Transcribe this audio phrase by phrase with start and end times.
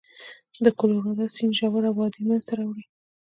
[0.63, 2.85] د کلورادو سیند ژوره وادي منځته راوړي.